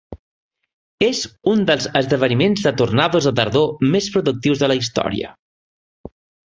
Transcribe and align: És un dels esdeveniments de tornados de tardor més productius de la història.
És 1.07 1.19
un 1.51 1.61
dels 1.67 1.85
esdeveniments 2.01 2.65
de 2.69 2.73
tornados 2.81 3.31
de 3.31 3.37
tardor 3.41 3.87
més 3.93 4.11
productius 4.17 4.65
de 4.67 4.75
la 4.75 4.83
història. 4.83 5.35